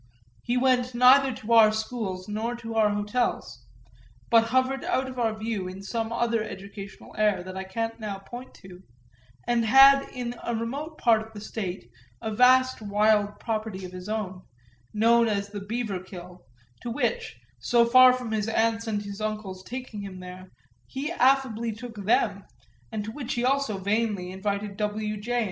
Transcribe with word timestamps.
He 0.41 0.57
went 0.57 0.95
neither 0.95 1.31
to 1.31 1.53
our 1.53 1.71
schools 1.71 2.27
nor 2.27 2.55
to 2.55 2.73
our 2.73 2.89
hotels, 2.89 3.63
but 4.31 4.45
hovered 4.45 4.83
out 4.83 5.07
of 5.07 5.19
our 5.19 5.37
view 5.37 5.67
in 5.67 5.83
some 5.83 6.11
other 6.11 6.41
educational 6.43 7.13
air 7.19 7.43
that 7.43 7.55
I 7.55 7.63
can't 7.63 7.99
now 7.99 8.17
point 8.17 8.55
to, 8.63 8.81
and 9.45 9.63
had 9.63 10.09
in 10.09 10.33
a 10.43 10.55
remote 10.55 10.97
part 10.97 11.21
of 11.21 11.33
the 11.33 11.39
State 11.39 11.87
a 12.19 12.31
vast 12.33 12.81
wild 12.81 13.39
property 13.39 13.85
of 13.85 13.91
his 13.91 14.09
own, 14.09 14.41
known 14.91 15.27
as 15.27 15.49
the 15.49 15.59
Beaverkill, 15.61 16.45
to 16.81 16.89
which, 16.89 17.37
so 17.59 17.85
far 17.85 18.11
from 18.11 18.31
his 18.31 18.47
aunt's 18.49 18.87
and 18.87 19.03
his 19.03 19.21
uncle's 19.21 19.63
taking 19.63 20.01
him 20.01 20.19
there, 20.19 20.49
he 20.87 21.11
affably 21.11 21.71
took 21.73 21.93
them, 21.93 22.43
and 22.91 23.05
to 23.05 23.11
which 23.11 23.37
also 23.43 23.77
he 23.77 23.83
vainly 23.83 24.31
invited 24.31 24.77
W. 24.77 25.21
J. 25.21 25.39